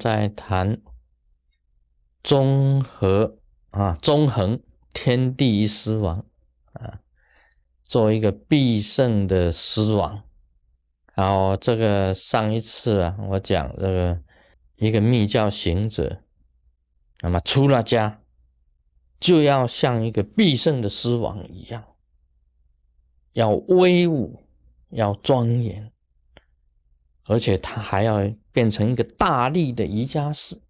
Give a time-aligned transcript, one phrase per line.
[0.00, 0.80] 在谈
[2.22, 3.36] 中和
[3.70, 4.60] 啊，中恒
[4.94, 6.24] 天地一狮王
[6.72, 7.00] 啊，
[7.84, 10.22] 做一个必胜的狮王。
[11.14, 14.22] 然后这个上一次啊，我讲这个
[14.76, 16.22] 一个密教行者，
[17.20, 18.22] 那么出了家，
[19.18, 21.84] 就要像一个必胜的狮王一样，
[23.34, 24.46] 要威武，
[24.88, 25.92] 要庄严，
[27.26, 30.60] 而且他还要变成一个大力的瑜伽士，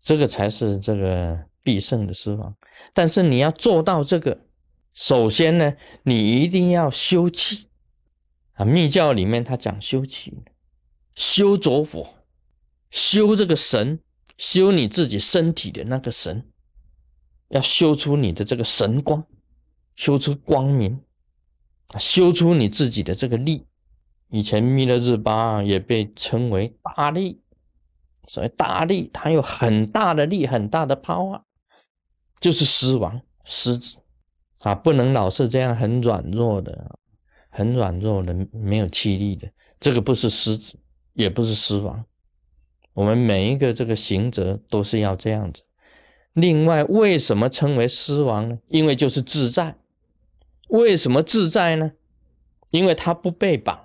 [0.00, 2.54] 这个才是这个必胜的狮王。
[2.92, 4.46] 但是你要做到这个，
[4.92, 7.68] 首先呢，你一定要修气。
[8.54, 10.32] 啊，密教里面他讲修气，
[11.14, 12.14] 修着佛，
[12.90, 13.98] 修这个神，
[14.36, 16.48] 修你自己身体的那个神，
[17.48, 19.26] 要修出你的这个神光，
[19.96, 21.00] 修出光明，
[21.98, 23.66] 修出你自己的这个力。
[24.34, 27.40] 以前弥勒日巴也被称为大力，
[28.26, 31.42] 所以大力，它有很大的力，很大的 power，
[32.40, 33.94] 就是狮王狮子
[34.62, 36.98] 啊，不能老是这样很软弱的。
[37.56, 40.76] 很软弱的，没有气力的，这个不是狮子，
[41.12, 42.04] 也不是狮王。
[42.94, 45.62] 我们每一个这个行者都是要这样子。
[46.32, 48.58] 另外，为什么称为狮王呢？
[48.66, 49.76] 因为就是自在。
[50.70, 51.92] 为什么自在呢？
[52.70, 53.83] 因为他不被绑，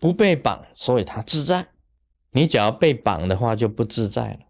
[0.00, 1.68] 不被绑，所以他自在。
[2.32, 4.40] 你只要被绑的话，就不自在了。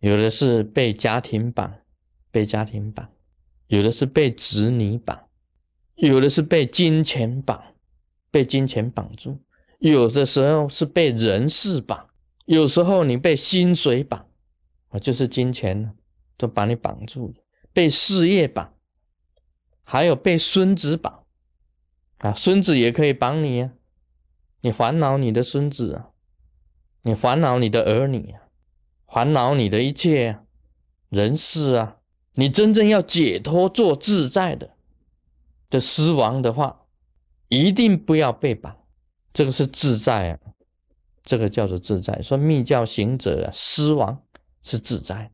[0.00, 1.74] 有的是被家庭绑，
[2.30, 3.08] 被家庭绑；
[3.66, 5.28] 有的是被子女绑；
[5.96, 7.62] 有的是被金钱绑。
[8.30, 9.38] 被金钱绑住，
[9.78, 12.08] 有的时候是被人事绑，
[12.46, 14.26] 有时候你被薪水绑，
[14.88, 15.94] 啊，就是金钱
[16.36, 17.34] 都把你绑住了；
[17.72, 18.74] 被事业绑，
[19.84, 21.26] 还有被孙子绑，
[22.18, 23.72] 啊，孙子也可以绑你啊，
[24.64, 26.08] 你烦恼你的孙子啊，
[27.02, 28.48] 你烦恼你的儿女啊，
[29.06, 30.38] 烦恼你的一切
[31.10, 31.98] 人事啊，
[32.32, 34.70] 你真正要解脱做自在的
[35.68, 36.80] 的狮王的话。
[37.48, 38.74] 一定不要被绑，
[39.32, 40.38] 这个是自在啊，
[41.22, 42.20] 这个叫做自在。
[42.22, 44.22] 说密教行者啊，失亡
[44.62, 45.30] 是自在。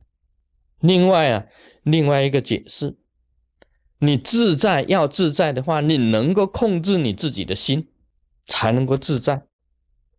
[0.81, 1.45] 另外啊，
[1.83, 2.97] 另外一个解释，
[3.99, 7.87] 你自在要自在的话，你能够控制你自己的心，
[8.47, 9.45] 才能够自在，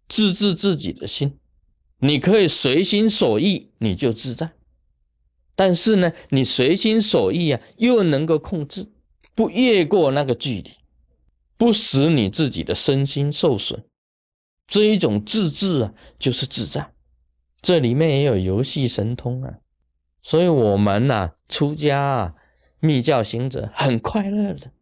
[0.08, 1.38] 自治自己的心。
[1.98, 4.52] 你可以随心所欲，你就自在。
[5.54, 8.90] 但是呢，你随心所欲啊，又能够控制，
[9.34, 10.70] 不越过那个距离。
[11.56, 13.84] 不使你自己的身心受损，
[14.66, 16.92] 这一种自治啊，就是自在。
[17.60, 19.58] 这里面也有游戏神通啊，
[20.22, 22.34] 所以我们呐，出家啊，
[22.80, 24.72] 密教行者很快乐的，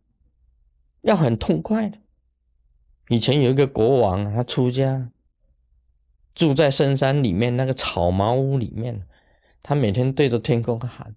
[1.02, 1.98] 要很痛快的。
[3.10, 5.10] 以前有一个国王，他出家，
[6.32, 9.04] 住在深山里面那个草茅屋里面，
[9.64, 11.16] 他每天对着天空喊：“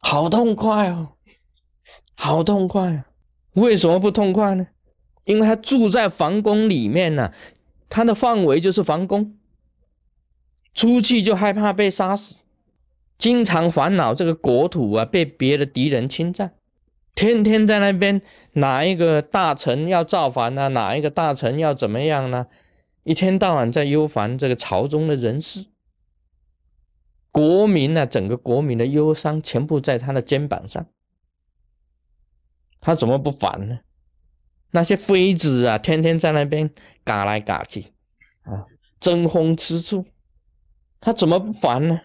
[0.00, 1.10] 好痛快哦，
[2.14, 3.06] 好痛快啊！”
[3.52, 4.68] 为什么不痛快呢？
[5.24, 7.30] 因为他住在皇宫里面呢，
[7.90, 9.36] 他的范围就是皇宫，
[10.72, 12.36] 出去就害怕被杀死，
[13.18, 16.54] 经常烦恼这个国土啊被别的敌人侵占，
[17.14, 18.20] 天天在那边
[18.54, 20.70] 哪一个大臣要造反呢？
[20.70, 22.46] 哪一个大臣要怎么样呢？
[23.04, 25.66] 一天到晚在忧烦这个朝中的人事，
[27.30, 30.86] 国民呢，整个国民的忧伤全部在他的肩膀上。
[32.80, 33.80] 他怎么不烦呢？
[34.70, 36.70] 那些妃子啊，天天在那边
[37.04, 37.92] 嘎来嘎去，
[38.42, 38.66] 啊，
[38.98, 40.06] 争风吃醋，
[41.00, 42.00] 他怎么不烦呢？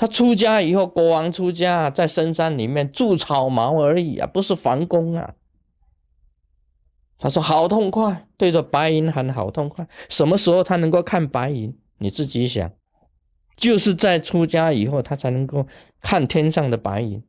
[0.00, 5.34] 他出家以后，国王出家在深山里面住草茅而已啊，不是皇宫啊。
[7.18, 9.86] 他说好痛快，对着白云喊好痛快。
[10.08, 11.76] 什么时候他能够看白云？
[11.98, 12.72] 你自己想，
[13.56, 15.66] 就是在出家以后，他才能够
[16.00, 17.22] 看天上的白云。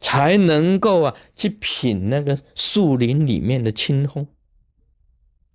[0.00, 4.26] 才能够啊去品那个树林里面的清风，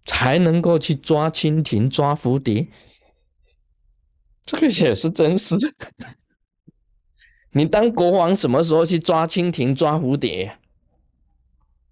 [0.06, 2.68] 才能够去抓蜻蜓、抓蝴蝶，
[4.45, 5.56] 这个也是真实。
[7.51, 10.60] 你当国王什么时候去抓蜻蜓、抓蝴蝶？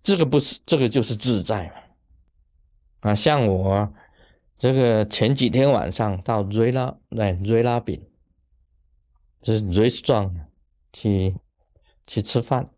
[0.03, 3.11] 这个不是，这个就是自在嘛。
[3.11, 3.93] 啊，像我
[4.57, 8.01] 这个前几天晚上到瑞拉来瑞拉饼，
[9.41, 10.45] 就是 restaurant
[10.93, 11.35] 去。
[12.07, 12.69] 去吃饭，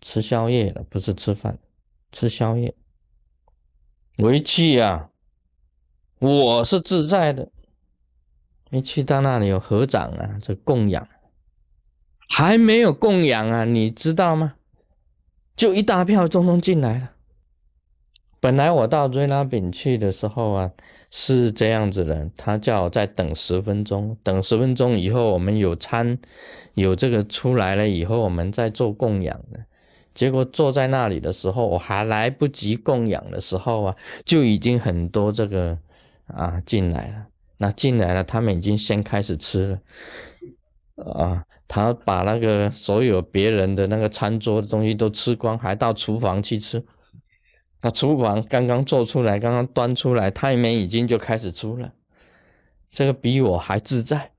[0.00, 1.58] 吃宵夜的，不是吃饭，
[2.12, 2.74] 吃宵夜。
[4.16, 5.10] 我一去啊，
[6.18, 7.50] 我是自在的。
[8.70, 11.06] 一去到那里有合掌啊，这供养，
[12.28, 14.54] 还没有供养啊，你知道吗？
[15.56, 17.10] 就一大票匆匆进来了，
[18.40, 20.70] 本来我到瑞拉饼去的时候啊，
[21.10, 26.16] 是这样子的，他叫我再等十分钟，等十分钟以后，我们有餐，
[26.72, 29.60] 有这个出来了以后，我们再做供养的。
[30.14, 35.78] 结果坐在那里的时候，我还来不及供养的时候啊，就已经很多这个
[36.26, 37.26] 啊进来了。
[37.62, 39.66] 那进来了，他们已经先开始吃
[40.96, 46.82] 了，啊，他把那个所有别人的那个餐桌的东西都吃光，还到厨房去吃。
[47.82, 51.92] 那厨房刚刚做出来，刚刚端出来，他们已经就开始出了。
[52.88, 54.30] 这个比我还自在。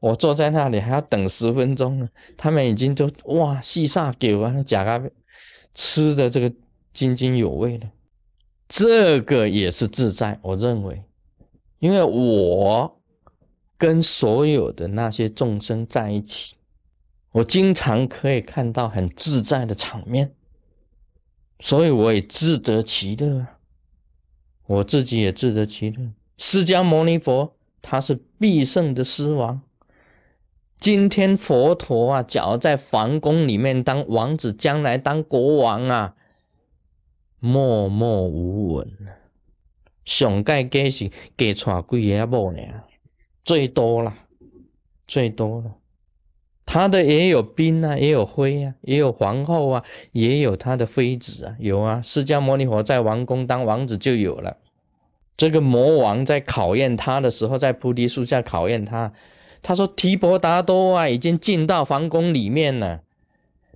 [0.00, 5.12] 我坐在那里还要等十分钟呢，他们已经都哇细撒给我，那假咖啡
[5.74, 6.50] 吃的这个
[6.94, 7.90] 津津有味了。
[8.66, 11.02] 这个也是自在，我认为，
[11.78, 13.00] 因为我
[13.76, 16.56] 跟所有的那些众生在一起，
[17.32, 20.34] 我经常可以看到很自在的场面。
[21.60, 23.46] 所以我也自得其乐，
[24.66, 26.12] 我自己也自得其乐。
[26.36, 29.62] 释迦牟尼佛他是必胜的狮王，
[30.80, 36.16] 今天佛陀啊，假如在皇宫里面当王子，将来当国王啊，
[37.38, 38.92] 默默无闻，
[40.04, 42.60] 上盖给是给娶几个某呢？
[43.44, 44.14] 最多了，
[45.06, 45.76] 最多了。
[46.66, 52.00] 他的也有兵啊，也有妃啊，也有皇后啊，也有他的妃子啊，有啊。
[52.02, 54.56] 释迦牟尼佛在王宫当王子就有了。
[55.36, 59.12] 这个魔王在考验他的时候，在菩提树下考验他，
[59.62, 63.02] 他说：“提婆达多啊，已经进到皇宫里面了，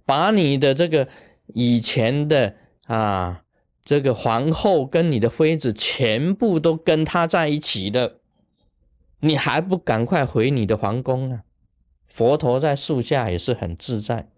[0.07, 1.09] 把你的这个
[1.49, 2.55] 以前的
[2.87, 3.43] 啊，
[3.89, 8.21] 这个皇后跟你的妃子全部都跟他在一起了，
[9.21, 11.45] 你还不赶快回你的皇宫啊？”
[12.07, 14.29] 佛陀在树下也是很自在。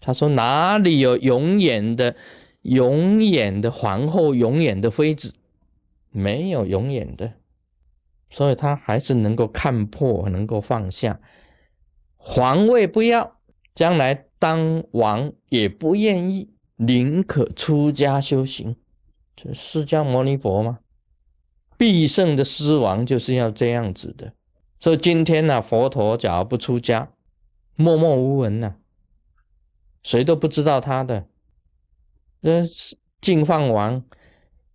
[0.00, 2.16] 他说：“哪里有永远的、
[2.62, 5.32] 永远的皇后、永远的妃子？
[6.10, 7.34] 没有永远的，
[8.28, 11.20] 所以他还是能够看破，能够放下
[12.16, 13.38] 皇位，不要
[13.76, 18.76] 将来当王也不愿意，宁可出家修行。
[19.34, 20.78] 这释迦牟尼佛吗？
[21.76, 24.32] 必胜的狮王就是要这样子的。”
[24.80, 27.10] 所以今天呢，佛陀假如不出家，
[27.74, 28.76] 默默无闻呢，
[30.02, 31.26] 谁都不知道他的。
[32.42, 32.62] 呃，
[33.20, 34.04] 净饭王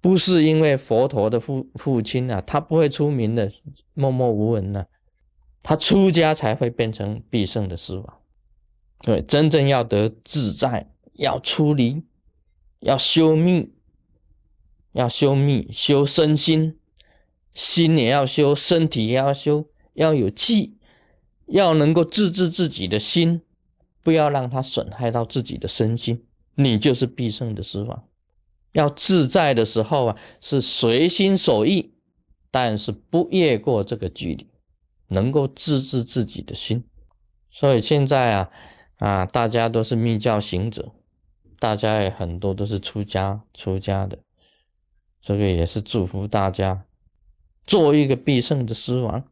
[0.01, 3.51] 不是因为佛陀的父父亲啊，他不会出名的，
[3.94, 4.86] 默默无闻呢。
[5.63, 8.18] 他出家才会变成必胜的狮王。
[9.00, 12.03] 对，真正要得自在，要出离，
[12.79, 13.73] 要修密，
[14.93, 16.77] 要修密，修身心，
[17.53, 19.67] 心也要修，身体也要修。
[19.93, 20.77] 要有气，
[21.47, 23.41] 要能够自制自己的心，
[24.01, 26.25] 不要让它损害到自己的身心，
[26.55, 28.07] 你就是必胜的师王。
[28.71, 31.93] 要自在的时候啊，是随心所欲，
[32.49, 34.49] 但是不越过这个距离，
[35.09, 36.85] 能够自制自己的心。
[37.51, 38.49] 所以现在啊
[38.95, 40.93] 啊，大家都是密教行者，
[41.61, 44.17] 大家也很多都是出家出家的，
[45.21, 46.85] 这个也是祝福大家
[47.63, 49.23] 做一个必胜的狮王。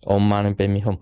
[0.00, 0.98] Om Mani Padme Hum